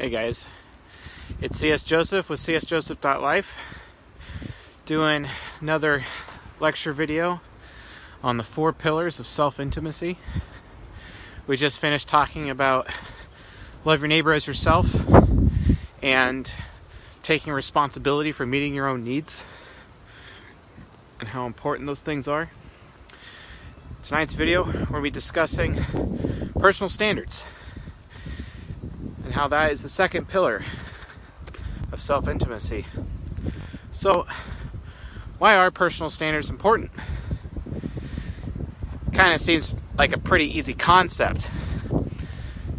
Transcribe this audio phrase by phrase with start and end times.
[0.00, 0.48] Hey guys,
[1.40, 3.58] it's CS Joseph with csjoseph.life
[4.86, 5.26] doing
[5.60, 6.04] another
[6.60, 7.40] lecture video
[8.22, 10.16] on the four pillars of self intimacy.
[11.48, 12.86] We just finished talking about
[13.84, 15.04] love your neighbor as yourself
[16.00, 16.52] and
[17.24, 19.44] taking responsibility for meeting your own needs
[21.18, 22.52] and how important those things are.
[24.04, 25.82] Tonight's video, we'll be discussing
[26.56, 27.44] personal standards
[29.28, 30.64] and how that is the second pillar
[31.92, 32.86] of self intimacy.
[33.90, 34.26] So,
[35.36, 36.90] why are personal standards important?
[39.12, 41.50] Kind of seems like a pretty easy concept,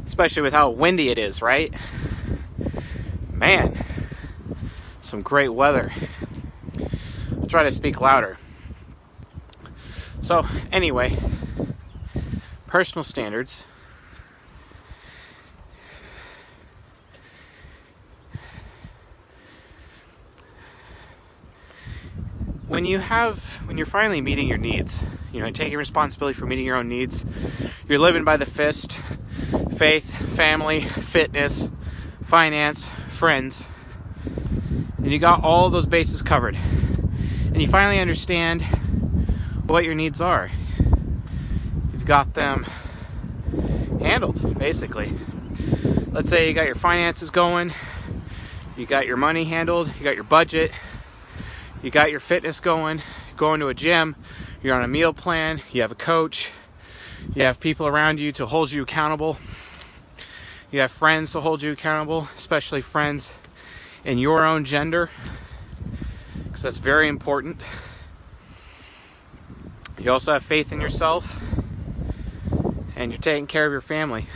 [0.08, 1.72] especially with how windy it is, right?
[3.32, 3.78] Man,
[5.00, 5.94] some great weather.
[7.40, 8.40] I'll try to speak louder.
[10.22, 11.16] So, anyway,
[12.66, 13.66] personal standards
[22.70, 25.04] when you have when you're finally meeting your needs
[25.34, 27.26] you know taking responsibility for meeting your own needs
[27.88, 28.94] you're living by the fist
[29.76, 31.70] faith family fitness
[32.24, 33.68] finance friends
[34.98, 38.62] and you got all those bases covered and you finally understand
[39.66, 40.52] what your needs are.
[41.94, 42.66] You've got them
[44.00, 45.18] handled basically.
[46.12, 47.74] Let's say you got your finances going
[48.78, 50.72] you got your money handled you got your budget
[51.82, 53.02] you got your fitness going,
[53.38, 54.16] going to a gym,
[54.62, 56.52] you're on a meal plan, you have a coach,
[57.34, 59.38] you have people around you to hold you accountable,
[60.72, 63.34] you have friends to hold you accountable, especially friends
[64.04, 65.10] in your own gender,
[66.44, 67.62] because that's very important.
[69.98, 71.42] You also have faith in yourself,
[72.96, 74.28] and you're taking care of your family.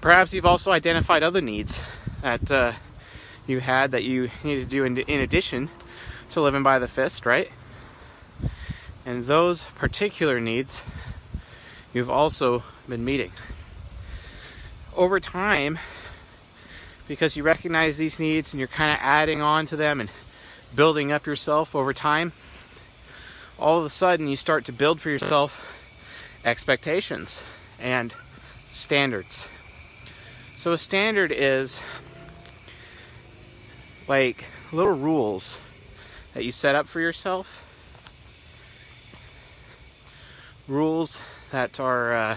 [0.00, 1.80] Perhaps you've also identified other needs
[2.22, 2.72] that uh,
[3.46, 5.68] you had that you need to do in, in addition
[6.30, 7.50] to living by the fist, right?
[9.04, 10.82] And those particular needs
[11.92, 13.32] you've also been meeting.
[14.96, 15.78] Over time,
[17.08, 20.10] because you recognize these needs and you're kind of adding on to them and
[20.74, 22.32] building up yourself over time,
[23.58, 25.68] all of a sudden you start to build for yourself
[26.44, 27.40] expectations
[27.78, 28.14] and
[28.70, 29.48] standards.
[30.56, 31.80] So, a standard is
[34.08, 35.58] like little rules
[36.34, 37.68] that you set up for yourself.
[40.68, 41.20] Rules
[41.50, 42.36] that are uh,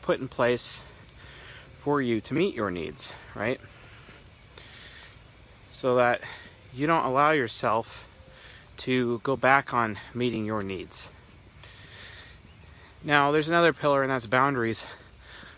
[0.00, 0.82] put in place
[1.78, 3.60] for you to meet your needs, right?
[5.70, 6.20] So that
[6.72, 8.08] you don't allow yourself
[8.78, 11.10] to go back on meeting your needs.
[13.04, 14.84] Now, there's another pillar, and that's boundaries,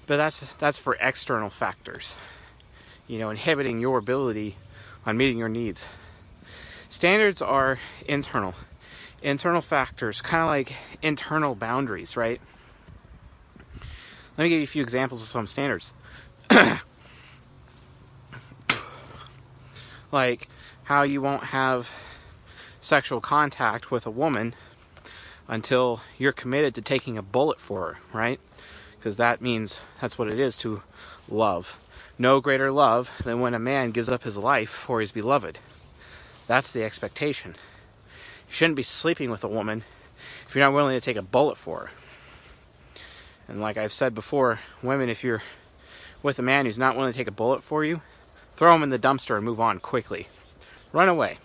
[0.07, 2.17] but that's that's for external factors
[3.07, 4.57] you know, inhibiting your ability
[5.07, 5.89] on meeting your needs.
[6.89, 8.55] Standards are internal,
[9.23, 10.73] internal factors, kind of like
[11.03, 12.41] internal boundaries, right?
[14.37, 15.93] Let me give you a few examples of some standards.
[20.13, 20.49] like
[20.85, 21.91] how you won't have
[22.81, 24.55] sexual contact with a woman
[25.47, 28.41] until you're committed to taking a bullet for her, right?
[28.99, 30.83] Because that means that's what it is to
[31.29, 31.79] love
[32.19, 35.59] no greater love than when a man gives up his life for his beloved.
[36.47, 37.57] That's the expectation.
[38.49, 39.85] You shouldn't be sleeping with a woman
[40.47, 41.91] if you're not willing to take a bullet for her.
[43.49, 45.43] And like I've said before, women, if you're
[46.23, 48.01] with a man who's not willing to take a bullet for you,
[48.57, 50.29] throw him in the dumpster and move on quickly.
[50.93, 51.39] Run away.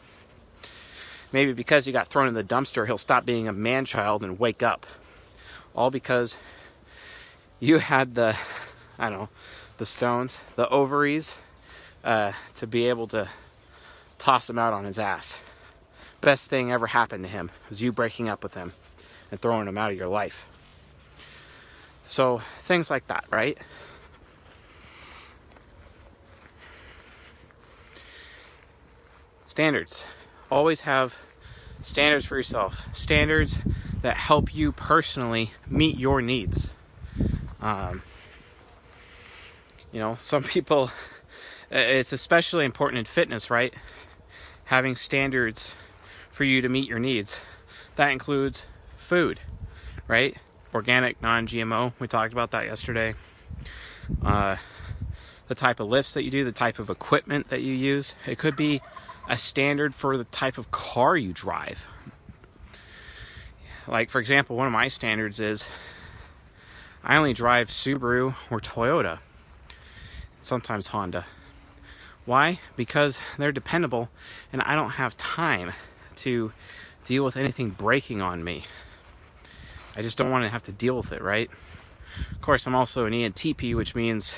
[1.32, 4.40] Maybe because you got thrown in the dumpster, he'll stop being a man child and
[4.40, 4.86] wake up.
[5.76, 6.38] All because
[7.60, 8.36] you had the,
[8.98, 9.30] I don't know,
[9.80, 11.40] the stones, the ovaries,
[12.04, 13.30] uh, to be able to
[14.20, 15.42] toss him out on his ass.
[16.22, 18.74] Best thing ever happened to him was you breaking up with him
[19.32, 20.48] and throwing him out of your life.
[22.06, 23.58] So, things like that, right?
[29.46, 30.06] Standards.
[30.52, 31.18] Always have
[31.84, 32.94] standards for yourself.
[32.94, 33.60] Standards
[34.02, 36.74] that help you personally meet your needs.
[37.62, 38.02] Um,
[39.92, 40.92] you know, some people,
[41.72, 43.74] it's especially important in fitness, right?
[44.66, 45.76] Having standards
[46.30, 47.42] for you to meet your needs.
[47.96, 48.66] That includes
[48.96, 49.40] food,
[50.08, 50.38] right?
[50.74, 51.94] Organic, non GMO.
[52.00, 53.16] We talked about that yesterday.
[54.24, 54.58] Uh,
[55.48, 58.14] the type of lifts that you do, the type of equipment that you use.
[58.28, 58.82] It could be
[59.28, 61.88] a standard for the type of car you drive.
[63.88, 65.68] Like, for example, one of my standards is
[67.04, 69.20] I only drive Subaru or Toyota,
[70.42, 71.26] sometimes Honda.
[72.26, 72.60] Why?
[72.76, 74.10] Because they're dependable
[74.54, 75.74] and I don't have time
[76.18, 76.52] to
[77.06, 78.66] deal with anything breaking on me.
[79.96, 81.50] I just don't want to have to deal with it, right?
[82.32, 84.38] Of course, I'm also an ENTP, which means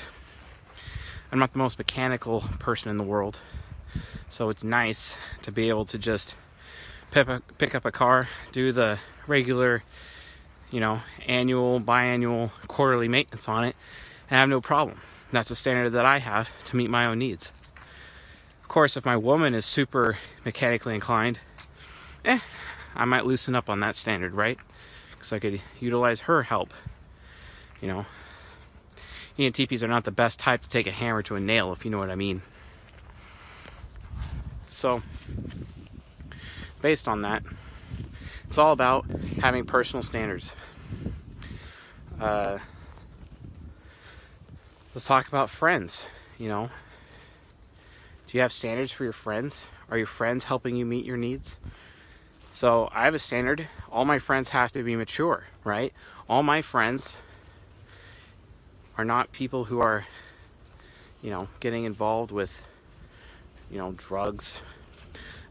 [1.30, 3.40] I'm not the most mechanical person in the world.
[4.28, 6.34] So it's nice to be able to just
[7.10, 9.82] pick up, a car, do the regular,
[10.70, 13.76] you know, annual, biannual, quarterly maintenance on it,
[14.30, 15.00] and have no problem.
[15.32, 17.52] That's a standard that I have to meet my own needs.
[18.62, 21.38] Of course, if my woman is super mechanically inclined,
[22.24, 22.40] eh,
[22.94, 24.58] I might loosen up on that standard, right?
[25.12, 26.74] Because I could utilize her help.
[27.80, 28.06] You know,
[29.38, 31.90] ENTPs are not the best type to take a hammer to a nail, if you
[31.90, 32.42] know what I mean.
[34.68, 35.02] So,
[36.82, 37.42] based on that,
[38.48, 39.06] it's all about
[39.40, 40.54] having personal standards.
[42.20, 42.58] Uh,
[44.94, 46.06] let's talk about friends.
[46.38, 46.70] You know,
[48.26, 49.66] do you have standards for your friends?
[49.90, 51.58] Are your friends helping you meet your needs?
[52.50, 53.68] So I have a standard.
[53.90, 55.92] All my friends have to be mature, right?
[56.28, 57.16] All my friends
[58.98, 60.06] are not people who are,
[61.22, 62.66] you know, getting involved with,
[63.70, 64.60] you know, drugs,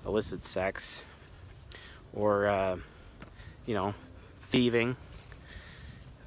[0.05, 1.01] illicit sex,
[2.13, 2.77] or, uh,
[3.65, 3.95] you know,
[4.43, 4.95] thieving,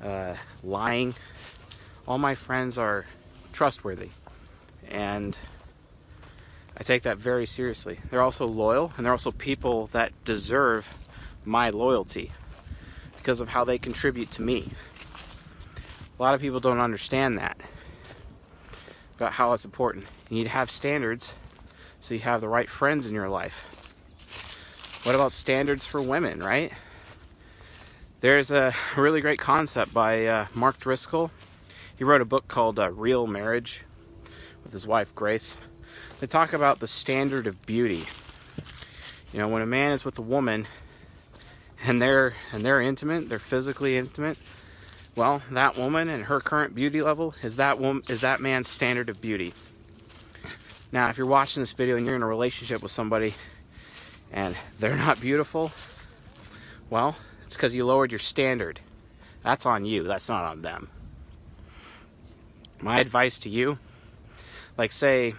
[0.02, 0.34] uh,
[0.64, 1.14] lying.
[2.06, 3.06] All my friends are
[3.52, 4.10] trustworthy.
[4.88, 5.36] And
[6.76, 8.00] I take that very seriously.
[8.10, 10.98] They're also loyal, and they're also people that deserve
[11.44, 12.32] my loyalty
[13.16, 14.70] because of how they contribute to me.
[16.18, 17.58] A lot of people don't understand that
[19.16, 20.04] about how it's important.
[20.28, 21.34] You need to have standards
[22.00, 25.00] so you have the right friends in your life.
[25.04, 26.72] What about standards for women, right?
[28.20, 31.30] There's a really great concept by uh, Mark Driscoll.
[31.96, 33.84] He wrote a book called uh, Real Marriage
[34.62, 35.60] with his wife Grace.
[36.20, 38.04] They talk about the standard of beauty.
[39.32, 40.66] You know, when a man is with a woman
[41.84, 44.38] and they're and they're intimate, they're physically intimate,
[45.16, 49.08] well, that woman and her current beauty level is that woman is that man's standard
[49.08, 49.52] of beauty.
[50.90, 53.34] Now, if you're watching this video and you're in a relationship with somebody
[54.32, 55.70] and they're not beautiful,
[56.90, 58.80] well, it's because you lowered your standard.
[59.42, 60.04] That's on you.
[60.04, 60.88] That's not on them.
[62.84, 63.78] My advice to you,
[64.78, 65.34] like say,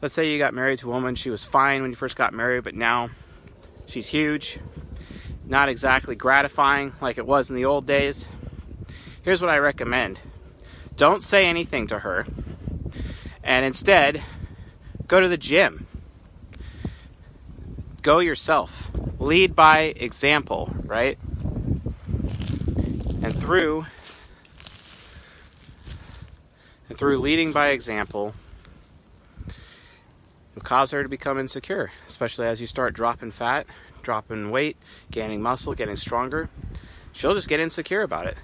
[0.00, 2.32] let's say you got married to a woman, she was fine when you first got
[2.32, 3.10] married, but now
[3.86, 4.58] she's huge,
[5.44, 8.28] not exactly gratifying like it was in the old days
[9.26, 10.20] here's what I recommend
[10.94, 12.26] don't say anything to her,
[13.42, 14.22] and instead,
[15.06, 15.86] go to the gym.
[18.00, 18.90] Go yourself.
[19.18, 21.18] Lead by example, right?
[23.22, 23.84] And through
[26.88, 28.34] and through leading by example,
[30.54, 33.66] will cause her to become insecure, especially as you start dropping fat,
[34.02, 34.76] dropping weight,
[35.10, 36.48] gaining muscle, getting stronger.
[37.12, 38.36] She'll just get insecure about it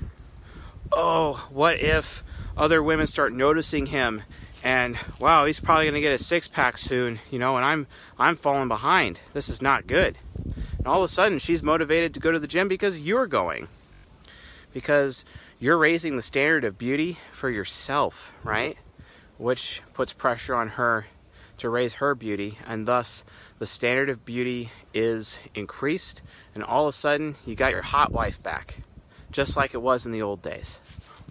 [0.92, 2.22] oh, what if
[2.56, 4.22] other women start noticing him
[4.64, 7.86] and wow, he's probably going to get a six pack soon, you know, and I'm
[8.16, 9.18] I'm falling behind.
[9.32, 10.16] This is not good.
[10.78, 13.66] And all of a sudden, she's motivated to go to the gym because you're going.
[14.72, 15.24] Because
[15.62, 18.76] you're raising the standard of beauty for yourself, right?
[19.38, 21.06] Which puts pressure on her
[21.58, 23.22] to raise her beauty, and thus
[23.60, 26.20] the standard of beauty is increased,
[26.52, 28.78] and all of a sudden, you got your hot wife back
[29.30, 30.80] just like it was in the old days.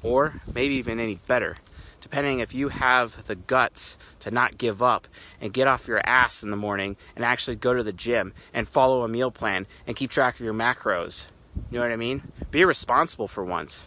[0.01, 1.57] Or maybe even any better,
[1.99, 5.09] depending if you have the guts to not give up
[5.41, 8.65] and get off your ass in the morning and actually go to the gym and
[8.65, 11.27] follow a meal plan and keep track of your macros.
[11.69, 12.31] You know what I mean?
[12.49, 13.83] Be responsible for once.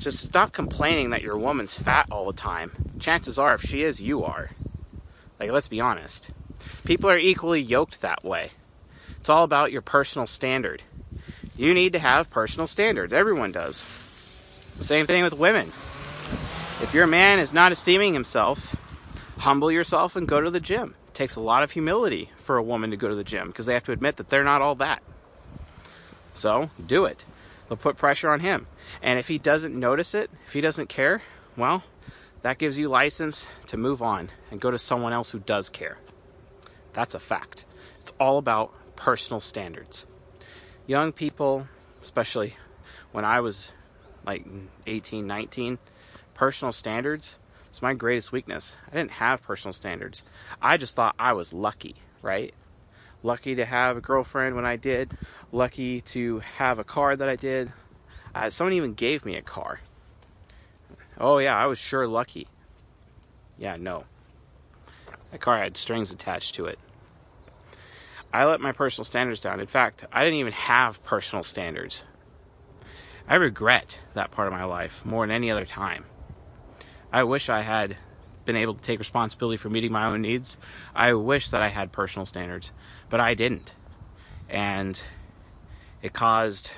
[0.00, 2.72] Just stop complaining that your woman's fat all the time.
[2.98, 4.50] Chances are, if she is, you are.
[5.38, 6.30] Like, let's be honest.
[6.84, 8.50] People are equally yoked that way.
[9.18, 10.82] It's all about your personal standard.
[11.56, 13.12] You need to have personal standards.
[13.12, 13.84] Everyone does.
[14.78, 15.68] Same thing with women.
[16.80, 18.76] If your man is not esteeming himself,
[19.38, 20.94] humble yourself and go to the gym.
[21.08, 23.66] It takes a lot of humility for a woman to go to the gym because
[23.66, 25.02] they have to admit that they're not all that.
[26.34, 27.24] So do it.
[27.68, 28.66] They'll put pressure on him.
[29.02, 31.22] And if he doesn't notice it, if he doesn't care,
[31.56, 31.84] well,
[32.42, 35.98] that gives you license to move on and go to someone else who does care.
[36.92, 37.64] That's a fact.
[38.00, 40.06] It's all about personal standards
[40.88, 41.68] young people,
[42.02, 42.56] especially
[43.12, 43.72] when I was
[44.26, 44.44] like
[44.86, 45.78] 18, 19,
[46.34, 47.36] personal standards
[47.70, 48.76] was my greatest weakness.
[48.90, 50.24] I didn't have personal standards.
[50.60, 52.52] I just thought I was lucky, right?
[53.22, 55.10] Lucky to have a girlfriend when I did,
[55.50, 57.72] lucky to have a car that I did.
[58.34, 59.80] Uh, someone even gave me a car.
[61.18, 62.46] Oh, yeah, I was sure lucky.
[63.58, 64.04] Yeah, no.
[65.32, 66.78] That car had strings attached to it.
[68.32, 69.58] I let my personal standards down.
[69.58, 72.04] In fact, I didn't even have personal standards.
[73.26, 76.04] I regret that part of my life more than any other time.
[77.12, 77.96] I wish I had
[78.48, 80.56] been able to take responsibility for meeting my own needs.
[80.94, 82.72] I wish that I had personal standards,
[83.10, 83.74] but I didn't.
[84.48, 85.00] And
[86.00, 86.72] it caused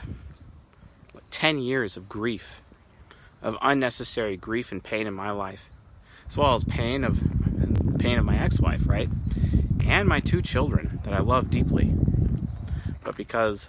[1.31, 2.61] 10 years of grief,
[3.41, 5.71] of unnecessary grief and pain in my life,
[6.29, 7.23] as well as pain of
[8.01, 9.09] pain of my ex-wife, right?
[9.85, 11.95] And my two children that I love deeply.
[13.05, 13.69] But because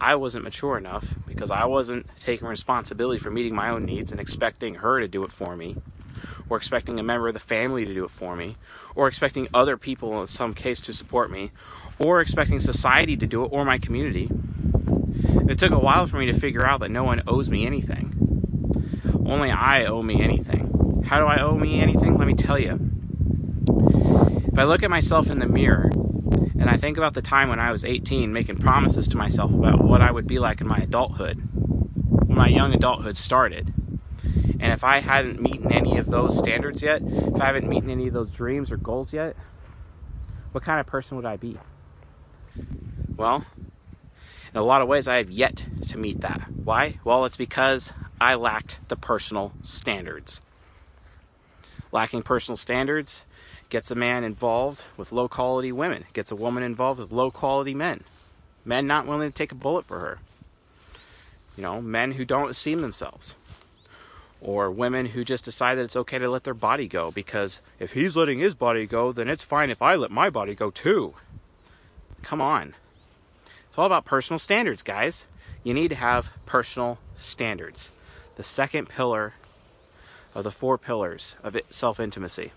[0.00, 4.20] I wasn't mature enough, because I wasn't taking responsibility for meeting my own needs and
[4.20, 5.76] expecting her to do it for me,
[6.48, 8.56] or expecting a member of the family to do it for me,
[8.94, 11.50] or expecting other people in some case to support me,
[11.98, 14.30] or expecting society to do it or my community.
[15.48, 18.14] It took a while for me to figure out that no one owes me anything.
[19.26, 21.02] Only I owe me anything.
[21.06, 22.16] How do I owe me anything?
[22.16, 22.78] Let me tell you.
[24.52, 25.90] If I look at myself in the mirror
[26.58, 29.82] and I think about the time when I was 18 making promises to myself about
[29.82, 31.36] what I would be like in my adulthood,
[32.26, 33.72] when my young adulthood started,
[34.60, 38.06] and if I hadn't meeting any of those standards yet, if I haven't meeting any
[38.08, 39.34] of those dreams or goals yet,
[40.52, 41.56] what kind of person would I be?
[43.16, 43.46] Well,
[44.52, 46.50] in a lot of ways, I have yet to meet that.
[46.52, 46.98] Why?
[47.04, 50.42] Well, it's because I lacked the personal standards.
[51.90, 53.24] Lacking personal standards
[53.70, 57.74] gets a man involved with low quality women, gets a woman involved with low quality
[57.74, 58.04] men.
[58.64, 60.18] Men not willing to take a bullet for her.
[61.56, 63.36] You know, men who don't esteem themselves
[64.40, 67.92] or women who just decide that it's okay to let their body go because if
[67.92, 71.14] he's letting his body go, then it's fine if I let my body go too.
[72.22, 72.74] Come on.
[73.68, 75.26] It's all about personal standards, guys.
[75.62, 77.92] You need to have personal standards.
[78.36, 79.34] The second pillar
[80.34, 82.52] of the four pillars of self intimacy.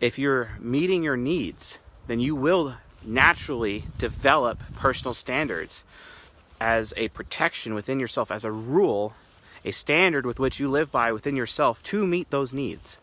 [0.00, 5.84] If you're meeting your needs, then you will naturally develop personal standards
[6.60, 9.14] as a protection within yourself, as a rule
[9.68, 12.98] a standard with which you live by within yourself to meet those needs.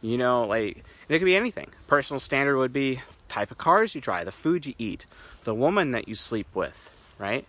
[0.00, 1.68] You know, like it could be anything.
[1.86, 5.06] Personal standard would be type of cars you drive, the food you eat,
[5.44, 7.46] the woman that you sleep with, right?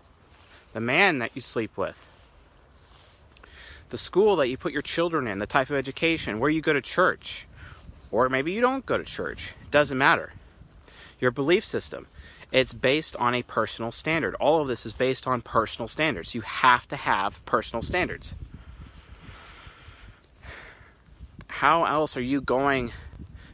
[0.74, 2.10] The man that you sleep with.
[3.90, 6.74] The school that you put your children in, the type of education, where you go
[6.74, 7.48] to church,
[8.12, 9.56] or maybe you don't go to church.
[9.64, 10.34] It doesn't matter.
[11.20, 12.08] Your belief system.
[12.54, 14.36] It's based on a personal standard.
[14.36, 16.36] All of this is based on personal standards.
[16.36, 18.36] You have to have personal standards.
[21.48, 22.92] How else are you going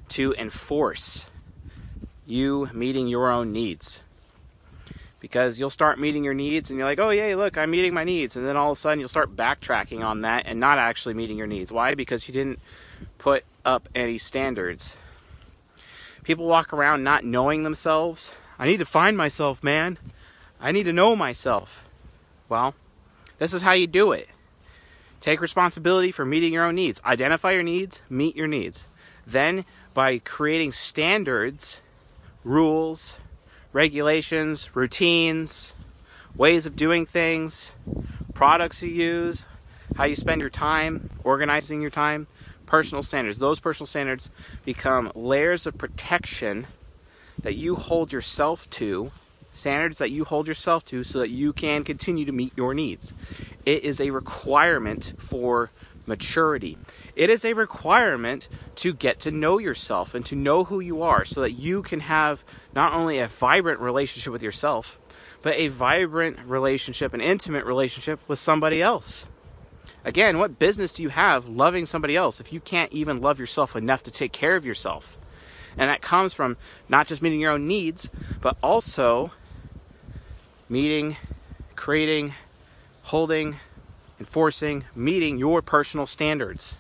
[0.10, 1.29] to enforce
[2.27, 4.03] you meeting your own needs?
[5.22, 8.03] Because you'll start meeting your needs and you're like, oh, yeah, look, I'm meeting my
[8.03, 8.36] needs.
[8.36, 11.38] And then all of a sudden you'll start backtracking on that and not actually meeting
[11.38, 11.72] your needs.
[11.72, 11.96] Why?
[11.96, 12.60] Because you didn't
[13.18, 14.98] put up any standards.
[16.24, 19.98] People walk around not knowing themselves I need to find myself, man.
[20.60, 21.86] I need to know myself.
[22.50, 22.75] Well,
[23.38, 24.28] this is how you do it.
[25.22, 27.01] Take responsibility for meeting your own needs.
[27.06, 28.88] Identify your needs, meet your needs.
[29.25, 29.63] Then,
[29.94, 31.82] by creating standards,
[32.44, 33.20] rules,
[33.72, 35.74] regulations, routines,
[36.36, 37.74] ways of doing things,
[38.34, 39.46] products you use,
[39.96, 42.28] how you spend your time, organizing your time,
[42.66, 43.39] personal standards.
[43.39, 44.30] Those personal standards
[44.66, 46.68] become layers of protection
[47.41, 49.12] that you hold yourself to,
[49.51, 53.13] standards that you hold yourself to so that you can continue to meet your needs.
[53.65, 55.72] It is a requirement for
[56.05, 56.77] maturity.
[57.15, 61.24] It is a requirement to get to know yourself and to know who you are
[61.24, 62.43] so that you can have
[62.74, 65.00] not only a vibrant relationship with yourself,
[65.41, 69.27] but a vibrant relationship, an intimate relationship with somebody else.
[70.03, 73.75] Again, what business do you have loving somebody else if you can't even love yourself
[73.75, 75.17] enough to take care of yourself?
[75.79, 76.57] And that comes from
[76.89, 78.09] not just meeting your own needs,
[78.41, 79.31] but also
[80.67, 81.15] meeting,
[81.77, 82.33] creating,
[83.03, 83.59] holding,
[84.19, 86.75] enforcing, meeting your personal standards.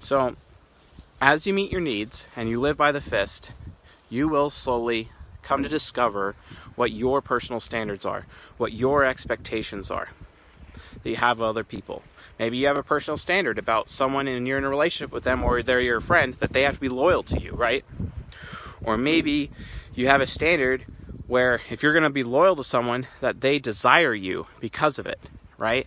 [0.00, 0.36] So,
[1.18, 3.52] as you meet your needs and you live by the fist,
[4.10, 5.08] you will slowly
[5.42, 6.34] come to discover
[6.74, 8.26] what your personal standards are,
[8.58, 10.10] what your expectations are
[11.02, 12.02] that you have of other people.
[12.38, 15.42] Maybe you have a personal standard about someone and you're in a relationship with them
[15.42, 17.84] or they're your friend that they have to be loyal to you, right?
[18.84, 19.50] Or maybe
[19.94, 20.84] you have a standard
[21.26, 25.06] where if you're going to be loyal to someone that they desire you because of
[25.06, 25.86] it, right?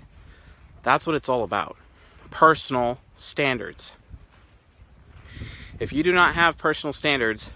[0.81, 1.77] That's what it's all about.
[2.31, 3.95] Personal standards.
[5.79, 7.51] If you do not have personal standards,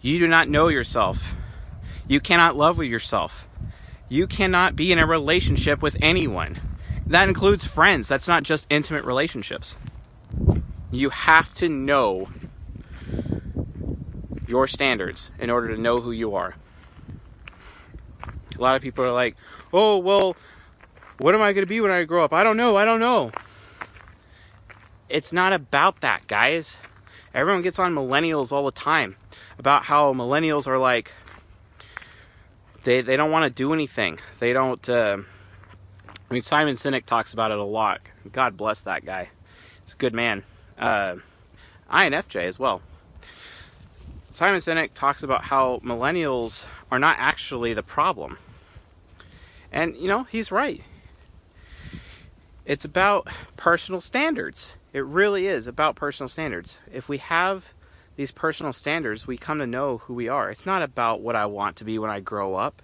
[0.00, 1.34] you do not know yourself.
[2.06, 3.46] You cannot love yourself.
[4.08, 6.58] You cannot be in a relationship with anyone
[7.10, 8.06] That includes friends.
[8.06, 9.74] That's not just intimate relationships.
[10.92, 12.28] You have to know
[14.46, 16.54] your standards in order to know who you are.
[18.56, 19.34] A lot of people are like,
[19.72, 20.36] oh, well,
[21.18, 22.32] what am I going to be when I grow up?
[22.32, 22.76] I don't know.
[22.76, 23.32] I don't know.
[25.08, 26.76] It's not about that, guys.
[27.34, 29.16] Everyone gets on millennials all the time
[29.58, 31.12] about how millennials are like,
[32.84, 34.20] they, they don't want to do anything.
[34.38, 35.18] They don't, uh,
[36.30, 38.00] I mean, Simon Sinek talks about it a lot.
[38.30, 39.30] God bless that guy.
[39.84, 40.44] He's a good man.
[40.78, 41.16] Uh,
[41.90, 42.82] INFJ as well.
[44.30, 48.38] Simon Sinek talks about how millennials are not actually the problem.
[49.72, 50.82] And, you know, he's right.
[52.64, 54.76] It's about personal standards.
[54.92, 56.78] It really is about personal standards.
[56.92, 57.72] If we have
[58.14, 60.48] these personal standards, we come to know who we are.
[60.50, 62.82] It's not about what I want to be when I grow up.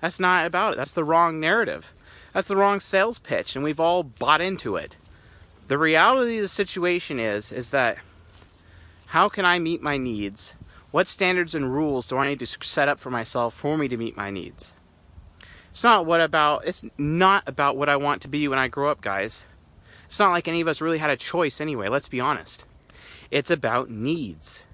[0.00, 0.76] That's not about it.
[0.76, 1.92] That's the wrong narrative.
[2.34, 4.96] That's the wrong sales pitch, and we've all bought into it.
[5.68, 7.98] The reality of the situation is is that
[9.06, 10.54] how can I meet my needs?
[10.90, 13.96] What standards and rules do I need to set up for myself for me to
[13.96, 14.74] meet my needs?
[15.70, 18.90] It's not what about it's not about what I want to be when I grow
[18.90, 19.46] up, guys.
[20.06, 22.64] It's not like any of us really had a choice anyway, let's be honest.
[23.30, 24.64] It's about needs.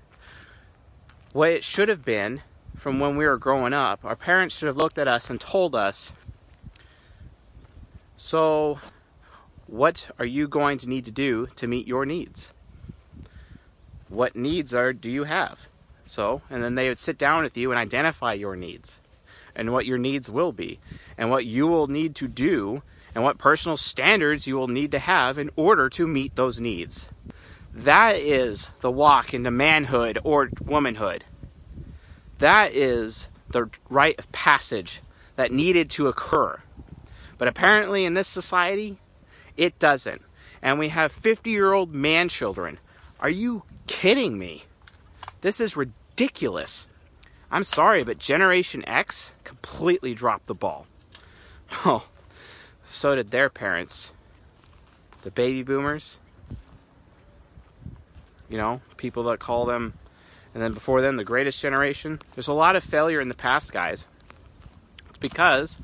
[1.32, 2.42] What it should have been
[2.76, 5.74] from when we were growing up, our parents should have looked at us and told
[5.74, 6.14] us,
[8.22, 8.78] So,
[9.66, 12.52] what are you going to need to do to meet your needs?
[14.10, 15.68] What needs are do you have?
[16.06, 19.00] So, and then they would sit down with you and identify your needs
[19.56, 20.80] and what your needs will be
[21.16, 22.82] and what you will need to do
[23.14, 27.08] and what personal standards you will need to have in order to meet those needs.
[27.72, 31.24] That is the walk into manhood or womanhood.
[32.36, 35.00] That is the rite of passage
[35.36, 36.62] that needed to occur.
[37.40, 38.98] But apparently, in this society,
[39.56, 40.20] it doesn't.
[40.60, 42.78] And we have 50 year old man children.
[43.18, 44.64] Are you kidding me?
[45.40, 46.86] This is ridiculous.
[47.50, 50.86] I'm sorry, but Generation X completely dropped the ball.
[51.86, 52.08] Oh,
[52.84, 54.12] so did their parents.
[55.22, 56.18] The baby boomers.
[58.50, 59.94] You know, people that call them,
[60.52, 62.18] and then before them, the greatest generation.
[62.34, 64.06] There's a lot of failure in the past, guys.
[65.08, 65.78] It's because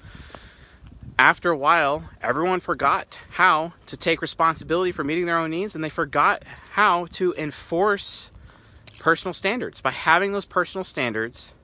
[1.19, 5.83] after a while, everyone forgot how to take responsibility for meeting their own needs and
[5.83, 8.31] they forgot how to enforce
[8.99, 9.81] personal standards.
[9.81, 11.55] By having those personal standards,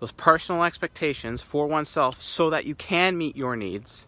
[0.00, 4.06] those personal expectations for oneself so that you can meet your needs,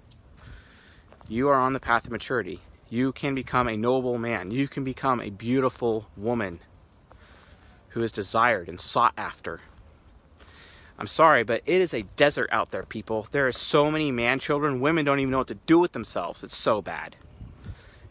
[1.29, 2.61] you are on the path of maturity.
[2.89, 4.51] You can become a noble man.
[4.51, 6.59] You can become a beautiful woman
[7.91, 9.61] who is desired and sought after.
[11.01, 13.27] I'm sorry, but it is a desert out there, people.
[13.31, 14.81] There are so many man children.
[14.81, 16.45] Women don't even know what to do with themselves.
[16.45, 17.17] It's so bad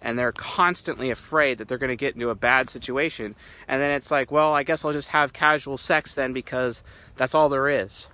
[0.02, 3.36] and they're constantly afraid that they're going to get into a bad situation.
[3.68, 6.84] And then it's like, well, I guess I'll just have casual sex then because
[7.16, 8.08] that's all there is.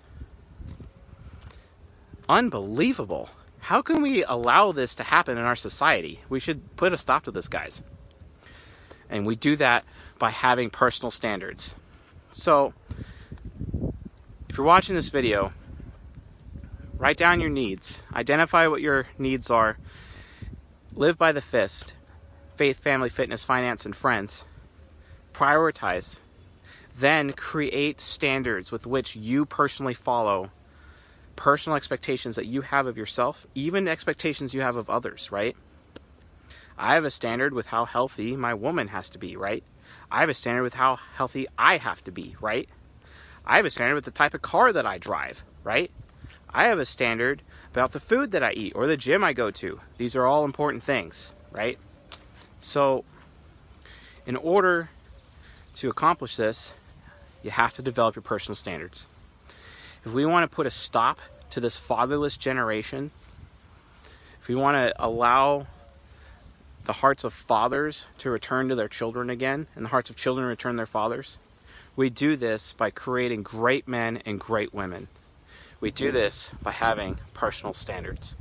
[2.28, 3.30] Unbelievable.
[3.60, 6.22] How can we allow this to happen in our society?
[6.28, 7.84] We should put a stop to this, guys.
[9.10, 9.86] And we do that
[10.18, 11.76] by having personal standards.
[12.32, 12.74] So,
[14.56, 15.52] if you're watching this video,
[16.98, 19.78] write down your needs, identify what your needs are,
[20.94, 21.94] Live by the fist.
[22.56, 24.46] Faith, family, fitness, finance, and friends.
[25.34, 26.20] Prioritize.
[26.98, 30.52] Then create standards with which you personally follow
[31.36, 35.58] personal expectations that you have of yourself, even expectations you have of others, right?
[36.78, 39.66] I have a standard with how healthy my woman has to be, right?
[40.10, 42.70] I have a standard with how healthy I have to be, right?
[43.48, 45.92] I have a standard with the type of car that I drive, right?
[46.50, 49.52] I have a standard about the food that I eat or the gym I go
[49.52, 49.82] to.
[49.98, 51.78] These are all important things, right?
[52.60, 53.04] So,
[54.26, 54.90] in order
[55.76, 56.74] to accomplish this,
[57.44, 59.06] you have to develop your personal standards.
[60.04, 61.20] If we want to put a stop
[61.52, 63.12] to this fatherless generation,
[64.42, 65.68] if we want to allow
[66.86, 70.48] the hearts of fathers to return to their children again and the hearts of children
[70.48, 71.38] return their fathers,
[71.96, 75.08] we do this by creating great men and great women.
[75.80, 78.36] We do this by having personal standards.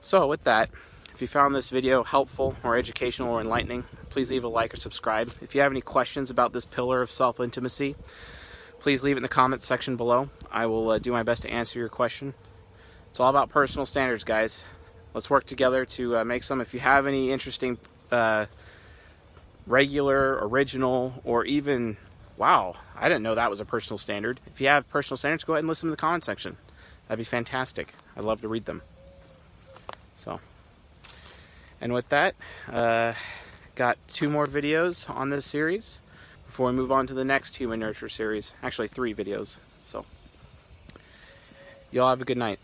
[0.00, 0.70] So with that,
[1.12, 4.76] if you found this video helpful or educational or enlightening, please leave a like or
[4.76, 5.32] subscribe.
[5.40, 7.96] If you have any questions about this pillar of self-intimacy,
[8.78, 10.28] please leave it in the comments section below.
[10.50, 12.34] I will uh, do my best to answer your question.
[13.10, 14.64] It's all about personal standards, guys.
[15.14, 16.60] Let's work together to uh, make some.
[16.60, 17.78] If you have any interesting
[18.12, 18.46] uh,
[19.66, 21.96] regular, original, or even
[22.36, 24.40] Wow, I didn't know that was a personal standard.
[24.46, 26.58] If you have personal standards, go ahead and listen to the comment section.
[27.08, 27.94] That'd be fantastic.
[28.14, 28.82] I'd love to read them.
[30.14, 30.40] So,
[31.80, 32.34] and with that,
[32.70, 33.14] uh,
[33.74, 36.00] got two more videos on this series
[36.46, 38.54] before we move on to the next Human Nurture series.
[38.62, 39.58] Actually, three videos.
[39.82, 40.04] So,
[41.90, 42.58] y'all have a good night.